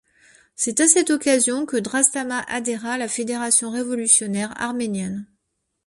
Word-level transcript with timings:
C'est 0.55 0.79
à 0.79 0.87
cette 0.87 1.11
occasion 1.11 1.67
que 1.67 1.77
Drastamat 1.77 2.41
adhéra 2.47 2.93
à 2.93 2.97
la 2.97 3.07
Fédération 3.07 3.69
révolutionnaire 3.69 4.51
arménienne. 4.59 5.27